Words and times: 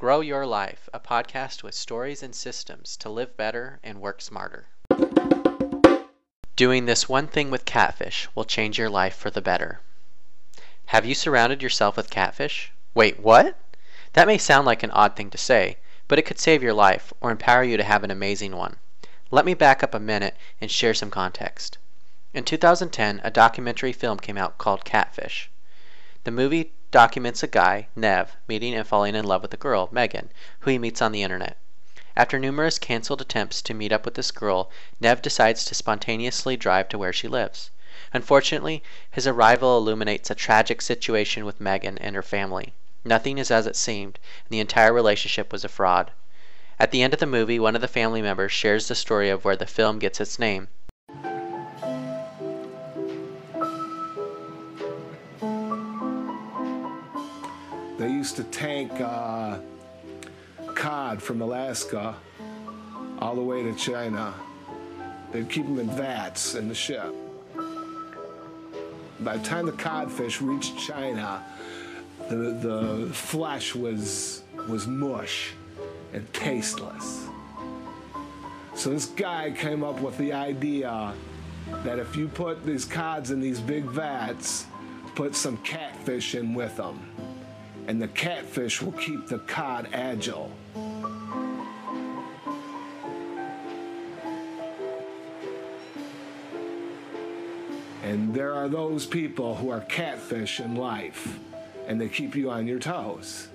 Grow 0.00 0.22
Your 0.22 0.46
Life, 0.46 0.88
a 0.94 0.98
podcast 0.98 1.62
with 1.62 1.74
stories 1.74 2.22
and 2.22 2.34
systems 2.34 2.96
to 2.96 3.10
live 3.10 3.36
better 3.36 3.80
and 3.84 4.00
work 4.00 4.22
smarter. 4.22 4.66
Doing 6.56 6.86
this 6.86 7.06
one 7.06 7.26
thing 7.26 7.50
with 7.50 7.66
catfish 7.66 8.26
will 8.34 8.46
change 8.46 8.78
your 8.78 8.88
life 8.88 9.14
for 9.14 9.28
the 9.28 9.42
better. 9.42 9.82
Have 10.86 11.04
you 11.04 11.14
surrounded 11.14 11.62
yourself 11.62 11.98
with 11.98 12.08
catfish? 12.08 12.72
Wait, 12.94 13.20
what? 13.20 13.58
That 14.14 14.26
may 14.26 14.38
sound 14.38 14.64
like 14.64 14.82
an 14.82 14.90
odd 14.92 15.16
thing 15.16 15.28
to 15.32 15.36
say, 15.36 15.76
but 16.08 16.18
it 16.18 16.24
could 16.24 16.38
save 16.38 16.62
your 16.62 16.72
life 16.72 17.12
or 17.20 17.30
empower 17.30 17.62
you 17.62 17.76
to 17.76 17.84
have 17.84 18.02
an 18.02 18.10
amazing 18.10 18.56
one. 18.56 18.76
Let 19.30 19.44
me 19.44 19.52
back 19.52 19.82
up 19.82 19.92
a 19.92 20.00
minute 20.00 20.34
and 20.62 20.70
share 20.70 20.94
some 20.94 21.10
context. 21.10 21.76
In 22.32 22.44
2010, 22.44 23.20
a 23.22 23.30
documentary 23.30 23.92
film 23.92 24.18
came 24.18 24.38
out 24.38 24.56
called 24.56 24.86
Catfish. 24.86 25.50
The 26.24 26.30
movie 26.30 26.72
documents 26.90 27.42
a 27.42 27.46
guy, 27.46 27.86
Nev, 27.94 28.36
meeting 28.48 28.74
and 28.74 28.86
falling 28.86 29.14
in 29.14 29.24
love 29.24 29.42
with 29.42 29.54
a 29.54 29.56
girl, 29.56 29.88
Megan, 29.92 30.30
who 30.60 30.70
he 30.70 30.78
meets 30.78 31.00
on 31.00 31.12
the 31.12 31.22
internet. 31.22 31.56
After 32.16 32.38
numerous 32.38 32.78
canceled 32.78 33.20
attempts 33.20 33.62
to 33.62 33.74
meet 33.74 33.92
up 33.92 34.04
with 34.04 34.14
this 34.14 34.30
girl, 34.30 34.70
Nev 35.00 35.22
decides 35.22 35.64
to 35.64 35.74
spontaneously 35.74 36.56
drive 36.56 36.88
to 36.88 36.98
where 36.98 37.12
she 37.12 37.28
lives. 37.28 37.70
Unfortunately, 38.12 38.82
his 39.10 39.26
arrival 39.26 39.78
illuminates 39.78 40.30
a 40.30 40.34
tragic 40.34 40.82
situation 40.82 41.44
with 41.44 41.60
Megan 41.60 41.96
and 41.98 42.16
her 42.16 42.22
family. 42.22 42.72
Nothing 43.04 43.38
is 43.38 43.50
as 43.50 43.66
it 43.66 43.76
seemed, 43.76 44.18
and 44.44 44.50
the 44.50 44.60
entire 44.60 44.92
relationship 44.92 45.52
was 45.52 45.64
a 45.64 45.68
fraud. 45.68 46.10
At 46.80 46.90
the 46.90 47.02
end 47.02 47.14
of 47.14 47.20
the 47.20 47.26
movie, 47.26 47.60
one 47.60 47.74
of 47.76 47.82
the 47.82 47.88
family 47.88 48.20
members 48.20 48.52
shares 48.52 48.88
the 48.88 48.94
story 48.94 49.30
of 49.30 49.44
where 49.44 49.56
the 49.56 49.66
film 49.66 49.98
gets 49.98 50.20
its 50.20 50.38
name. 50.38 50.68
Used 58.20 58.36
to 58.36 58.44
tank 58.44 58.92
uh, 59.00 59.56
cod 60.74 61.22
from 61.22 61.40
Alaska 61.40 62.14
all 63.18 63.34
the 63.34 63.40
way 63.40 63.62
to 63.62 63.74
China. 63.74 64.34
They'd 65.32 65.48
keep 65.48 65.64
them 65.64 65.78
in 65.78 65.88
vats 65.88 66.54
in 66.54 66.68
the 66.68 66.74
ship. 66.74 67.14
By 69.20 69.38
the 69.38 69.42
time 69.42 69.64
the 69.64 69.72
codfish 69.72 70.42
reached 70.42 70.76
China, 70.78 71.42
the, 72.28 72.36
the 72.36 73.10
flesh 73.14 73.74
was, 73.74 74.42
was 74.68 74.86
mush 74.86 75.54
and 76.12 76.30
tasteless. 76.34 77.26
So 78.74 78.90
this 78.90 79.06
guy 79.06 79.50
came 79.50 79.82
up 79.82 79.98
with 80.02 80.18
the 80.18 80.34
idea 80.34 81.14
that 81.84 81.98
if 81.98 82.14
you 82.16 82.28
put 82.28 82.66
these 82.66 82.84
cods 82.84 83.30
in 83.30 83.40
these 83.40 83.60
big 83.60 83.84
vats, 83.84 84.66
put 85.14 85.34
some 85.34 85.56
catfish 85.58 86.34
in 86.34 86.52
with 86.52 86.76
them 86.76 87.00
and 87.86 88.00
the 88.00 88.08
catfish 88.08 88.80
will 88.82 88.92
keep 88.92 89.26
the 89.26 89.38
cod 89.40 89.88
agile. 89.92 90.50
And 98.02 98.34
there 98.34 98.54
are 98.54 98.68
those 98.68 99.06
people 99.06 99.54
who 99.54 99.70
are 99.70 99.80
catfish 99.82 100.60
in 100.60 100.74
life, 100.74 101.38
and 101.86 102.00
they 102.00 102.08
keep 102.08 102.34
you 102.34 102.50
on 102.50 102.66
your 102.66 102.78
toes. 102.78 103.48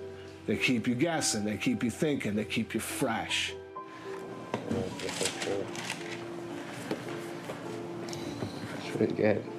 They 0.46 0.56
keep 0.56 0.86
you 0.86 0.94
guessing, 0.94 1.44
they 1.44 1.56
keep 1.56 1.82
you 1.82 1.90
thinking, 1.90 2.36
they 2.36 2.44
keep 2.44 2.72
you 2.72 2.80
fresh. 2.80 3.52
That's 8.70 8.96
really 8.96 9.14
good. 9.14 9.55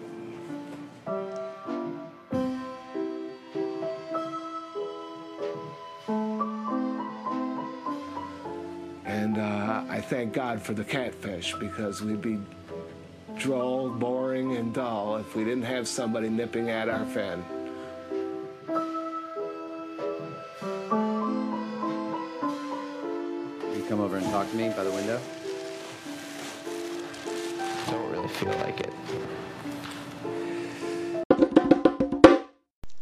I 9.98 10.00
thank 10.00 10.32
God 10.32 10.62
for 10.62 10.74
the 10.76 10.84
catfish 10.84 11.56
because 11.56 12.04
we'd 12.04 12.22
be 12.22 12.40
droll, 13.36 13.90
boring, 13.90 14.56
and 14.56 14.72
dull 14.72 15.18
if 15.18 15.36
we 15.36 15.44
didn't 15.44 15.64
have 15.64 15.88
somebody 15.88 16.30
nipping 16.30 16.70
at 16.70 16.88
our 16.88 17.04
fin. 17.08 17.44
You 23.76 23.84
come 23.90 24.00
over 24.00 24.18
and 24.18 24.26
talk 24.28 24.48
to 24.52 24.56
me 24.56 24.70
by 24.70 24.84
the 24.84 24.92
window? 24.92 25.20
Don't 27.88 28.12
really 28.12 28.28
feel 28.28 28.54
like 28.60 28.80
it. 28.80 28.94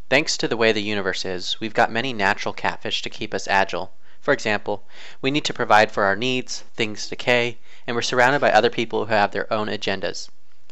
Thanks 0.08 0.38
to 0.38 0.48
the 0.48 0.56
way 0.56 0.72
the 0.72 0.80
universe 0.80 1.26
is, 1.26 1.60
we've 1.60 1.74
got 1.74 1.92
many 1.92 2.14
natural 2.14 2.54
catfish 2.54 3.02
to 3.02 3.10
keep 3.10 3.34
us 3.34 3.46
agile. 3.48 3.92
For 4.26 4.32
example, 4.32 4.82
we 5.22 5.30
need 5.30 5.44
to 5.44 5.54
provide 5.54 5.92
for 5.92 6.02
our 6.02 6.16
needs, 6.16 6.64
things 6.74 7.06
decay, 7.06 7.58
and 7.86 7.94
we're 7.94 8.02
surrounded 8.02 8.40
by 8.40 8.50
other 8.50 8.70
people 8.70 9.04
who 9.04 9.12
have 9.14 9.30
their 9.30 9.46
own 9.52 9.68
agendas. 9.68 10.30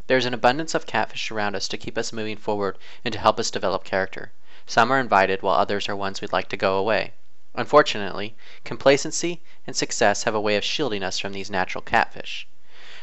There's 0.08 0.24
an 0.24 0.34
abundance 0.34 0.74
of 0.74 0.88
catfish 0.88 1.30
around 1.30 1.54
us 1.54 1.68
to 1.68 1.78
keep 1.78 1.96
us 1.96 2.12
moving 2.12 2.36
forward 2.36 2.78
and 3.04 3.12
to 3.12 3.18
help 3.20 3.38
us 3.38 3.52
develop 3.52 3.84
character. 3.84 4.32
Some 4.66 4.90
are 4.90 4.98
invited, 4.98 5.40
while 5.42 5.54
others 5.54 5.88
are 5.88 5.94
ones 5.94 6.20
we'd 6.20 6.32
like 6.32 6.48
to 6.48 6.56
go 6.56 6.76
away. 6.76 7.12
Unfortunately, 7.54 8.34
complacency 8.64 9.40
and 9.68 9.76
success 9.76 10.24
have 10.24 10.34
a 10.34 10.40
way 10.40 10.56
of 10.56 10.64
shielding 10.64 11.04
us 11.04 11.20
from 11.20 11.32
these 11.32 11.48
natural 11.48 11.82
catfish. 11.82 12.48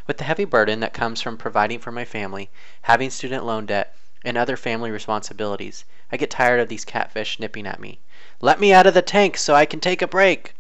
With 0.05 0.17
the 0.17 0.25
heavy 0.25 0.43
burden 0.43 0.81
that 0.81 0.93
comes 0.93 1.21
from 1.21 1.37
providing 1.37 1.79
for 1.79 1.93
my 1.93 2.03
family, 2.03 2.49
having 2.81 3.09
student 3.09 3.45
loan 3.45 3.67
debt, 3.67 3.95
and 4.25 4.37
other 4.37 4.57
family 4.57 4.91
responsibilities, 4.91 5.85
I 6.11 6.17
get 6.17 6.29
tired 6.29 6.59
of 6.59 6.67
these 6.67 6.83
catfish 6.83 7.39
nipping 7.39 7.65
at 7.65 7.79
me. 7.79 8.01
Let 8.43 8.59
me 8.59 8.73
out 8.73 8.87
of 8.87 8.95
the 8.95 9.03
tank 9.03 9.37
so 9.37 9.53
I 9.53 9.67
can 9.67 9.79
take 9.79 10.01
a 10.01 10.07
break! 10.07 10.55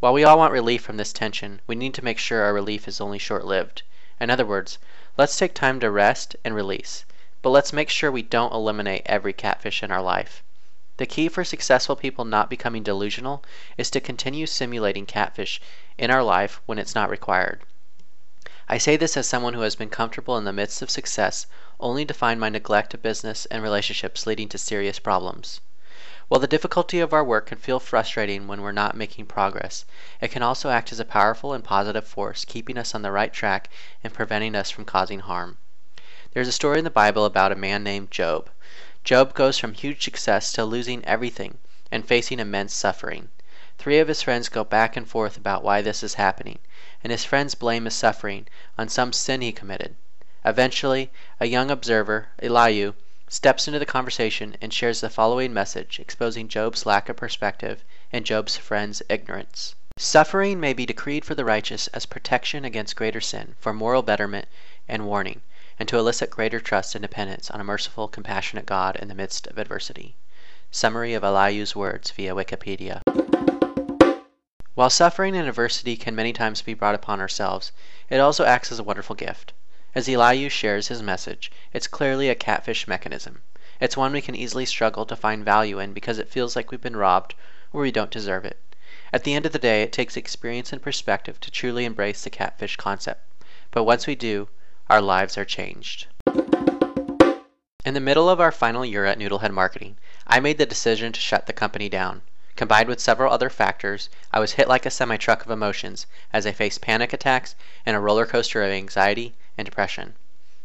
While 0.00 0.12
we 0.12 0.24
all 0.24 0.36
want 0.36 0.52
relief 0.52 0.82
from 0.82 0.98
this 0.98 1.10
tension, 1.10 1.62
we 1.66 1.74
need 1.74 1.94
to 1.94 2.04
make 2.04 2.18
sure 2.18 2.42
our 2.42 2.52
relief 2.52 2.86
is 2.86 3.00
only 3.00 3.18
short 3.18 3.46
lived. 3.46 3.80
In 4.20 4.28
other 4.28 4.44
words, 4.44 4.76
let's 5.16 5.38
take 5.38 5.54
time 5.54 5.80
to 5.80 5.90
rest 5.90 6.36
and 6.44 6.54
release, 6.54 7.06
but 7.40 7.48
let's 7.48 7.72
make 7.72 7.88
sure 7.88 8.12
we 8.12 8.20
don't 8.20 8.52
eliminate 8.52 9.04
every 9.06 9.32
catfish 9.32 9.82
in 9.82 9.90
our 9.90 10.02
life. 10.02 10.42
The 10.98 11.06
key 11.06 11.28
for 11.28 11.44
successful 11.44 11.96
people 11.96 12.26
not 12.26 12.50
becoming 12.50 12.82
delusional 12.82 13.42
is 13.78 13.88
to 13.88 13.98
continue 13.98 14.44
simulating 14.44 15.06
catfish 15.06 15.62
in 15.96 16.10
our 16.10 16.22
life 16.22 16.60
when 16.66 16.78
it's 16.78 16.94
not 16.94 17.08
required. 17.08 17.62
I 18.68 18.76
say 18.76 18.98
this 18.98 19.16
as 19.16 19.26
someone 19.26 19.54
who 19.54 19.62
has 19.62 19.76
been 19.76 19.88
comfortable 19.88 20.36
in 20.36 20.44
the 20.44 20.52
midst 20.52 20.82
of 20.82 20.90
success 20.90 21.46
only 21.80 22.04
to 22.04 22.12
find 22.12 22.38
my 22.38 22.50
neglect 22.50 22.92
of 22.92 23.00
business 23.00 23.46
and 23.46 23.62
relationships 23.62 24.26
leading 24.26 24.50
to 24.50 24.58
serious 24.58 24.98
problems. 24.98 25.62
While 26.28 26.38
the 26.38 26.46
difficulty 26.46 27.00
of 27.00 27.12
our 27.12 27.24
work 27.24 27.46
can 27.46 27.58
feel 27.58 27.80
frustrating 27.80 28.46
when 28.46 28.60
we're 28.62 28.70
not 28.70 28.96
making 28.96 29.26
progress, 29.26 29.84
it 30.20 30.28
can 30.30 30.40
also 30.40 30.70
act 30.70 30.92
as 30.92 31.00
a 31.00 31.04
powerful 31.04 31.52
and 31.52 31.64
positive 31.64 32.06
force, 32.06 32.44
keeping 32.44 32.78
us 32.78 32.94
on 32.94 33.02
the 33.02 33.10
right 33.10 33.32
track 33.32 33.68
and 34.04 34.14
preventing 34.14 34.54
us 34.54 34.70
from 34.70 34.84
causing 34.84 35.18
harm. 35.18 35.58
There's 36.32 36.46
a 36.46 36.52
story 36.52 36.78
in 36.78 36.84
the 36.84 36.90
Bible 36.90 37.24
about 37.24 37.50
a 37.50 37.56
man 37.56 37.82
named 37.82 38.12
Job. 38.12 38.50
Job 39.02 39.34
goes 39.34 39.58
from 39.58 39.74
huge 39.74 40.04
success 40.04 40.52
to 40.52 40.64
losing 40.64 41.04
everything 41.04 41.58
and 41.90 42.06
facing 42.06 42.38
immense 42.38 42.72
suffering. 42.72 43.30
Three 43.76 43.98
of 43.98 44.06
his 44.06 44.22
friends 44.22 44.48
go 44.48 44.62
back 44.62 44.96
and 44.96 45.08
forth 45.08 45.36
about 45.36 45.64
why 45.64 45.82
this 45.82 46.04
is 46.04 46.14
happening, 46.14 46.60
and 47.02 47.10
his 47.10 47.24
friends 47.24 47.56
blame 47.56 47.84
his 47.84 47.96
suffering 47.96 48.46
on 48.78 48.88
some 48.88 49.12
sin 49.12 49.40
he 49.40 49.50
committed. 49.50 49.96
Eventually, 50.44 51.10
a 51.40 51.46
young 51.46 51.68
observer, 51.68 52.28
Elihu, 52.40 52.92
steps 53.32 53.66
into 53.66 53.78
the 53.78 53.86
conversation 53.86 54.54
and 54.60 54.74
shares 54.74 55.00
the 55.00 55.08
following 55.08 55.54
message, 55.54 55.98
exposing 55.98 56.48
Job's 56.48 56.84
lack 56.84 57.08
of 57.08 57.16
perspective 57.16 57.82
and 58.12 58.26
Job's 58.26 58.58
friends' 58.58 59.00
ignorance. 59.08 59.74
Suffering 59.96 60.60
may 60.60 60.74
be 60.74 60.84
decreed 60.84 61.24
for 61.24 61.34
the 61.34 61.46
righteous 61.46 61.86
as 61.88 62.04
protection 62.04 62.62
against 62.66 62.94
greater 62.94 63.22
sin, 63.22 63.54
for 63.58 63.72
moral 63.72 64.02
betterment 64.02 64.48
and 64.86 65.06
warning, 65.06 65.40
and 65.78 65.88
to 65.88 65.96
elicit 65.96 66.28
greater 66.28 66.60
trust 66.60 66.94
and 66.94 67.00
dependence 67.00 67.50
on 67.50 67.58
a 67.58 67.64
merciful, 67.64 68.06
compassionate 68.06 68.66
God 68.66 68.96
in 68.96 69.08
the 69.08 69.14
midst 69.14 69.46
of 69.46 69.56
adversity. 69.56 70.14
Summary 70.70 71.14
of 71.14 71.24
Elihu's 71.24 71.74
words 71.74 72.10
via 72.10 72.34
Wikipedia. 72.34 73.00
While 74.74 74.90
suffering 74.90 75.34
and 75.34 75.48
adversity 75.48 75.96
can 75.96 76.14
many 76.14 76.34
times 76.34 76.60
be 76.60 76.74
brought 76.74 76.94
upon 76.94 77.18
ourselves, 77.18 77.72
it 78.10 78.18
also 78.18 78.44
acts 78.44 78.70
as 78.70 78.78
a 78.78 78.84
wonderful 78.84 79.16
gift. 79.16 79.54
As 79.94 80.08
Elihu 80.08 80.48
shares 80.48 80.88
his 80.88 81.02
message, 81.02 81.52
it's 81.74 81.86
clearly 81.86 82.30
a 82.30 82.34
catfish 82.34 82.88
mechanism. 82.88 83.42
It's 83.78 83.94
one 83.94 84.14
we 84.14 84.22
can 84.22 84.34
easily 84.34 84.64
struggle 84.64 85.04
to 85.04 85.14
find 85.14 85.44
value 85.44 85.78
in 85.78 85.92
because 85.92 86.18
it 86.18 86.30
feels 86.30 86.56
like 86.56 86.70
we've 86.70 86.80
been 86.80 86.96
robbed 86.96 87.34
or 87.74 87.82
we 87.82 87.92
don't 87.92 88.10
deserve 88.10 88.46
it. 88.46 88.58
At 89.12 89.24
the 89.24 89.34
end 89.34 89.44
of 89.44 89.52
the 89.52 89.58
day, 89.58 89.82
it 89.82 89.92
takes 89.92 90.16
experience 90.16 90.72
and 90.72 90.80
perspective 90.80 91.38
to 91.40 91.50
truly 91.50 91.84
embrace 91.84 92.24
the 92.24 92.30
catfish 92.30 92.76
concept. 92.76 93.20
But 93.70 93.84
once 93.84 94.06
we 94.06 94.14
do, 94.14 94.48
our 94.88 95.02
lives 95.02 95.36
are 95.36 95.44
changed. 95.44 96.06
In 97.84 97.92
the 97.92 98.00
middle 98.00 98.30
of 98.30 98.40
our 98.40 98.50
final 98.50 98.86
year 98.86 99.04
at 99.04 99.18
Noodlehead 99.18 99.52
Marketing, 99.52 99.98
I 100.26 100.40
made 100.40 100.56
the 100.56 100.64
decision 100.64 101.12
to 101.12 101.20
shut 101.20 101.44
the 101.44 101.52
company 101.52 101.90
down. 101.90 102.22
Combined 102.56 102.88
with 102.88 102.98
several 102.98 103.30
other 103.30 103.50
factors, 103.50 104.08
I 104.32 104.40
was 104.40 104.52
hit 104.52 104.68
like 104.68 104.86
a 104.86 104.90
semi 104.90 105.18
truck 105.18 105.44
of 105.44 105.50
emotions 105.50 106.06
as 106.32 106.46
I 106.46 106.52
faced 106.52 106.80
panic 106.80 107.12
attacks 107.12 107.54
and 107.84 107.94
a 107.94 108.00
roller 108.00 108.24
coaster 108.24 108.62
of 108.62 108.70
anxiety 108.70 109.34
and 109.58 109.64
depression. 109.64 110.14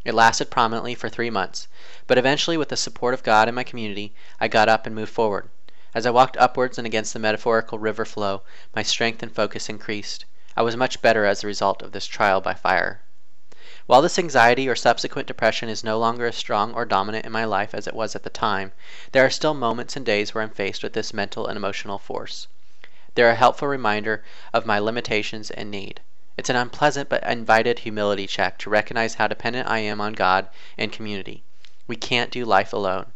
It 0.05 0.13
lasted 0.13 0.49
prominently 0.49 0.95
for 0.95 1.09
three 1.09 1.29
months, 1.29 1.67
but 2.07 2.17
eventually, 2.17 2.55
with 2.55 2.69
the 2.69 2.77
support 2.77 3.13
of 3.13 3.23
God 3.23 3.47
and 3.47 3.55
my 3.55 3.63
community, 3.63 4.13
I 4.39 4.47
got 4.47 4.69
up 4.69 4.85
and 4.85 4.95
moved 4.95 5.11
forward. 5.11 5.49
As 5.93 6.05
I 6.05 6.11
walked 6.11 6.37
upwards 6.37 6.77
and 6.77 6.85
against 6.87 7.11
the 7.11 7.19
metaphorical 7.19 7.79
river 7.79 8.05
flow, 8.05 8.43
my 8.75 8.83
strength 8.83 9.23
and 9.23 9.35
focus 9.35 9.67
increased. 9.67 10.25
I 10.55 10.61
was 10.61 10.77
much 10.77 11.01
better 11.01 11.25
as 11.25 11.43
a 11.43 11.47
result 11.47 11.81
of 11.81 11.91
this 11.91 12.05
trial 12.05 12.39
by 12.39 12.53
fire. 12.53 13.01
While 13.87 14.01
this 14.01 14.17
anxiety 14.19 14.69
or 14.69 14.75
subsequent 14.75 15.27
depression 15.27 15.69
is 15.69 15.83
no 15.83 15.97
longer 15.97 16.25
as 16.25 16.35
strong 16.35 16.73
or 16.73 16.85
dominant 16.85 17.25
in 17.25 17.31
my 17.31 17.45
life 17.45 17.73
as 17.73 17.87
it 17.87 17.93
was 17.93 18.15
at 18.15 18.23
the 18.23 18.29
time, 18.29 18.71
there 19.11 19.25
are 19.25 19.29
still 19.29 19.53
moments 19.53 19.95
and 19.95 20.05
days 20.05 20.33
where 20.33 20.43
I'm 20.43 20.51
faced 20.51 20.83
with 20.83 20.93
this 20.93 21.13
mental 21.13 21.47
and 21.47 21.57
emotional 21.57 21.97
force. 21.97 22.47
They're 23.15 23.29
a 23.29 23.35
helpful 23.35 23.67
reminder 23.67 24.23
of 24.53 24.65
my 24.65 24.79
limitations 24.79 25.51
and 25.51 25.69
need. 25.69 26.01
It's 26.37 26.51
an 26.51 26.55
unpleasant 26.55 27.09
but 27.09 27.23
invited 27.23 27.79
humility 27.79 28.27
check 28.27 28.59
to 28.59 28.69
recognize 28.69 29.15
how 29.15 29.27
dependent 29.27 29.67
I 29.67 29.79
am 29.79 29.99
on 29.99 30.13
God 30.13 30.47
and 30.77 30.91
community. 30.91 31.43
We 31.87 31.95
can't 31.95 32.29
do 32.29 32.45
life 32.45 32.73
alone. 32.73 33.07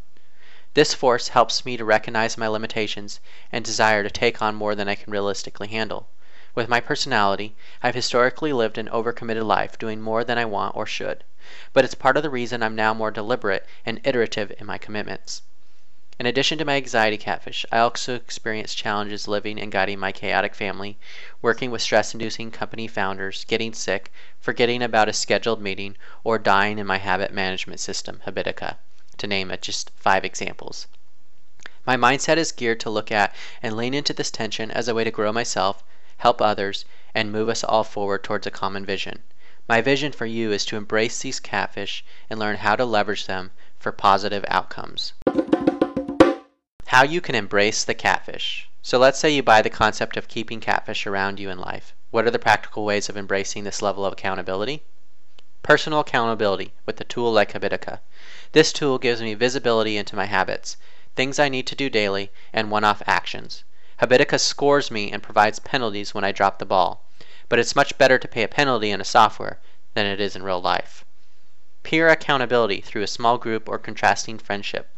This 0.73 0.95
force 0.95 1.27
helps 1.27 1.63
me 1.63 1.77
to 1.77 1.85
recognize 1.85 2.35
my 2.35 2.47
limitations 2.47 3.19
and 3.51 3.63
desire 3.63 4.01
to 4.01 4.09
take 4.09 4.41
on 4.41 4.55
more 4.55 4.73
than 4.73 4.87
I 4.87 4.95
can 4.95 5.11
realistically 5.11 5.67
handle. 5.67 6.07
With 6.55 6.67
my 6.67 6.79
personality, 6.79 7.55
I've 7.83 7.93
historically 7.93 8.53
lived 8.53 8.79
an 8.79 8.89
overcommitted 8.89 9.45
life, 9.45 9.77
doing 9.77 10.01
more 10.01 10.23
than 10.23 10.39
I 10.39 10.45
want 10.45 10.75
or 10.75 10.87
should. 10.87 11.23
But 11.73 11.85
it's 11.85 11.93
part 11.93 12.17
of 12.17 12.23
the 12.23 12.29
reason 12.31 12.63
I'm 12.63 12.75
now 12.75 12.93
more 12.93 13.11
deliberate 13.11 13.67
and 13.85 14.01
iterative 14.03 14.51
in 14.57 14.65
my 14.65 14.79
commitments. 14.79 15.43
In 16.21 16.27
addition 16.27 16.59
to 16.59 16.65
my 16.65 16.75
anxiety 16.75 17.17
catfish, 17.17 17.65
I 17.71 17.79
also 17.79 18.13
experience 18.13 18.75
challenges 18.75 19.27
living 19.27 19.59
and 19.59 19.71
guiding 19.71 19.97
my 19.97 20.11
chaotic 20.11 20.53
family, 20.53 20.99
working 21.41 21.71
with 21.71 21.81
stress 21.81 22.13
inducing 22.13 22.51
company 22.51 22.85
founders, 22.85 23.43
getting 23.45 23.73
sick, 23.73 24.11
forgetting 24.39 24.83
about 24.83 25.09
a 25.09 25.13
scheduled 25.13 25.63
meeting, 25.63 25.97
or 26.23 26.37
dying 26.37 26.77
in 26.77 26.85
my 26.85 26.99
habit 26.99 27.33
management 27.33 27.79
system, 27.79 28.21
Habitica, 28.27 28.77
to 29.17 29.25
name 29.25 29.51
just 29.61 29.89
five 29.95 30.23
examples. 30.23 30.85
My 31.87 31.97
mindset 31.97 32.37
is 32.37 32.51
geared 32.51 32.81
to 32.81 32.91
look 32.91 33.11
at 33.11 33.33
and 33.63 33.75
lean 33.75 33.95
into 33.95 34.13
this 34.13 34.29
tension 34.29 34.69
as 34.69 34.87
a 34.87 34.93
way 34.93 35.03
to 35.03 35.09
grow 35.09 35.33
myself 35.33 35.83
help 36.17 36.39
others, 36.39 36.85
and 37.15 37.31
move 37.31 37.49
us 37.49 37.63
all 37.63 37.83
forward 37.83 38.23
towards 38.23 38.45
a 38.45 38.51
common 38.51 38.85
vision. 38.85 39.23
My 39.67 39.81
vision 39.81 40.11
for 40.11 40.27
you 40.27 40.51
is 40.51 40.65
to 40.65 40.77
embrace 40.77 41.17
these 41.17 41.39
catfish 41.39 42.05
and 42.29 42.39
learn 42.39 42.57
how 42.57 42.75
to 42.75 42.85
leverage 42.85 43.25
them 43.25 43.49
for 43.79 43.91
positive 43.91 44.45
outcomes. 44.49 45.13
How 46.91 47.03
you 47.03 47.21
can 47.21 47.35
embrace 47.35 47.85
the 47.85 47.93
catfish. 47.93 48.67
So 48.81 48.99
let's 48.99 49.17
say 49.17 49.29
you 49.29 49.41
buy 49.41 49.61
the 49.61 49.69
concept 49.69 50.17
of 50.17 50.27
keeping 50.27 50.59
catfish 50.59 51.07
around 51.07 51.39
you 51.39 51.49
in 51.49 51.57
life. 51.57 51.93
What 52.09 52.25
are 52.25 52.31
the 52.31 52.37
practical 52.37 52.83
ways 52.83 53.07
of 53.07 53.15
embracing 53.15 53.63
this 53.63 53.81
level 53.81 54.05
of 54.05 54.11
accountability? 54.11 54.83
Personal 55.63 56.01
accountability 56.01 56.73
with 56.85 56.99
a 56.99 57.05
tool 57.05 57.31
like 57.31 57.53
Habitica. 57.53 58.01
This 58.51 58.73
tool 58.73 58.97
gives 58.97 59.21
me 59.21 59.35
visibility 59.35 59.95
into 59.95 60.17
my 60.17 60.25
habits, 60.25 60.75
things 61.15 61.39
I 61.39 61.47
need 61.47 61.65
to 61.67 61.75
do 61.75 61.89
daily, 61.89 62.29
and 62.51 62.69
one 62.69 62.83
off 62.83 63.01
actions. 63.07 63.63
Habitica 64.01 64.37
scores 64.37 64.91
me 64.91 65.13
and 65.13 65.23
provides 65.23 65.59
penalties 65.59 66.13
when 66.13 66.25
I 66.25 66.33
drop 66.33 66.59
the 66.59 66.65
ball, 66.65 67.05
but 67.47 67.57
it's 67.57 67.73
much 67.73 67.97
better 67.97 68.19
to 68.19 68.27
pay 68.27 68.43
a 68.43 68.49
penalty 68.49 68.91
in 68.91 68.99
a 68.99 69.05
software 69.05 69.59
than 69.93 70.05
it 70.05 70.19
is 70.19 70.35
in 70.35 70.43
real 70.43 70.61
life. 70.61 71.05
Peer 71.83 72.09
accountability 72.09 72.81
through 72.81 73.03
a 73.03 73.07
small 73.07 73.37
group 73.37 73.69
or 73.69 73.79
contrasting 73.79 74.37
friendship. 74.37 74.89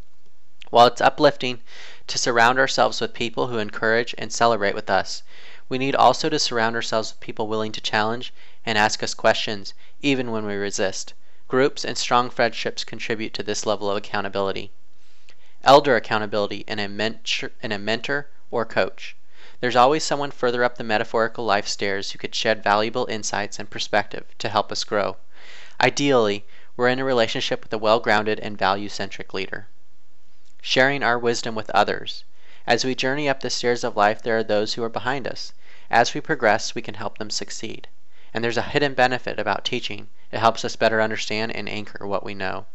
While 0.74 0.88
it's 0.88 1.02
uplifting 1.02 1.62
to 2.08 2.18
surround 2.18 2.58
ourselves 2.58 3.00
with 3.00 3.14
people 3.14 3.46
who 3.46 3.60
encourage 3.60 4.16
and 4.18 4.34
celebrate 4.34 4.74
with 4.74 4.90
us, 4.90 5.22
we 5.70 5.78
need 5.78 5.94
also 5.94 6.30
to 6.30 6.40
surround 6.40 6.76
ourselves 6.76 7.12
with 7.12 7.20
people 7.20 7.48
willing 7.48 7.72
to 7.74 7.80
challenge 7.80 8.34
and 8.66 8.76
ask 8.76 9.04
us 9.04 9.14
questions 9.14 9.76
even 10.02 10.32
when 10.32 10.48
we 10.48 10.56
resist. 10.56 11.14
Groups 11.48 11.86
and 11.86 11.96
strong 11.96 12.32
friendships 12.32 12.84
contribute 12.84 13.36
to 13.36 13.44
this 13.44 13.68
level 13.68 13.88
of 13.92 13.98
accountability. 13.98 14.72
Elder 15.64 15.96
accountability 15.96 16.66
in 16.68 16.80
a, 16.80 16.88
mentor, 16.88 17.52
a 17.62 17.78
mentor 17.78 18.30
or 18.50 18.66
coach. 18.66 19.16
There's 19.60 19.76
always 19.76 20.04
someone 20.04 20.32
further 20.32 20.64
up 20.64 20.80
the 20.80 20.84
metaphorical 20.84 21.46
life 21.46 21.68
stairs 21.68 22.14
who 22.14 22.18
could 22.18 22.34
shed 22.34 22.64
valuable 22.64 23.06
insights 23.12 23.60
and 23.60 23.70
perspective 23.70 24.26
to 24.40 24.50
help 24.50 24.72
us 24.72 24.84
grow. 24.84 25.18
Ideally, 25.80 26.48
we're 26.76 26.90
in 26.90 26.98
a 26.98 27.06
relationship 27.06 27.62
with 27.62 27.74
a 27.74 27.78
well 27.78 28.00
grounded 28.00 28.40
and 28.40 28.58
value 28.58 28.90
centric 28.90 29.36
leader. 29.36 29.68
Sharing 30.66 31.04
our 31.04 31.20
wisdom 31.20 31.56
with 31.56 31.70
others. 31.72 32.24
As 32.66 32.86
we 32.86 32.96
journey 32.96 33.28
up 33.28 33.42
the 33.42 33.50
stairs 33.50 33.84
of 33.84 33.98
life, 33.98 34.22
there 34.22 34.38
are 34.38 34.44
those 34.44 34.76
who 34.76 34.84
are 34.86 34.88
behind 34.88 35.28
us. 35.28 35.52
As 35.92 36.14
we 36.14 36.22
progress, 36.22 36.74
we 36.74 36.82
can 36.82 36.94
help 36.94 37.18
them 37.18 37.30
succeed. 37.30 37.90
And 38.34 38.42
there's 38.42 38.56
a 38.56 38.62
hidden 38.62 38.94
benefit 38.94 39.40
about 39.40 39.66
teaching. 39.66 40.08
It 40.32 40.40
helps 40.40 40.64
us 40.64 40.78
better 40.78 41.02
understand 41.02 41.54
and 41.54 41.68
anchor 41.68 42.08
what 42.08 42.24
we 42.24 42.34
know. 42.34 42.66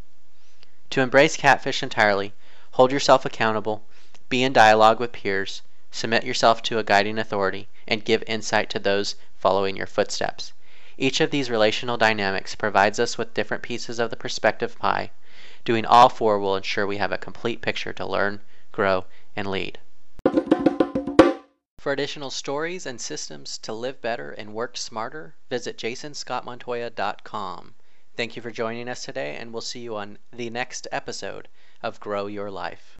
To 0.90 1.00
embrace 1.00 1.38
catfish 1.38 1.82
entirely, 1.82 2.34
hold 2.72 2.92
yourself 2.92 3.24
accountable, 3.24 3.82
be 4.28 4.42
in 4.42 4.52
dialogue 4.52 5.00
with 5.00 5.12
peers, 5.12 5.62
submit 5.90 6.24
yourself 6.24 6.60
to 6.64 6.78
a 6.78 6.84
guiding 6.84 7.18
authority, 7.18 7.68
and 7.86 8.04
give 8.04 8.22
insight 8.26 8.68
to 8.68 8.78
those 8.78 9.14
following 9.38 9.78
your 9.78 9.86
footsteps. 9.86 10.52
Each 10.98 11.22
of 11.22 11.30
these 11.30 11.48
relational 11.48 11.96
dynamics 11.96 12.54
provides 12.54 13.00
us 13.00 13.16
with 13.16 13.32
different 13.32 13.62
pieces 13.62 13.98
of 13.98 14.10
the 14.10 14.16
perspective 14.16 14.78
pie. 14.78 15.10
Doing 15.68 15.84
all 15.84 16.08
four 16.08 16.38
will 16.38 16.56
ensure 16.56 16.86
we 16.86 16.96
have 16.96 17.12
a 17.12 17.18
complete 17.18 17.60
picture 17.60 17.92
to 17.92 18.06
learn, 18.06 18.40
grow, 18.72 19.04
and 19.36 19.50
lead. 19.50 19.78
For 21.78 21.92
additional 21.92 22.30
stories 22.30 22.86
and 22.86 22.98
systems 22.98 23.58
to 23.58 23.74
live 23.74 24.00
better 24.00 24.30
and 24.30 24.54
work 24.54 24.78
smarter, 24.78 25.34
visit 25.50 25.76
jasonscottmontoya.com. 25.76 27.74
Thank 28.16 28.34
you 28.34 28.40
for 28.40 28.50
joining 28.50 28.88
us 28.88 29.04
today, 29.04 29.36
and 29.36 29.52
we'll 29.52 29.60
see 29.60 29.80
you 29.80 29.94
on 29.94 30.16
the 30.32 30.48
next 30.48 30.88
episode 30.90 31.48
of 31.82 32.00
Grow 32.00 32.28
Your 32.28 32.50
Life. 32.50 32.96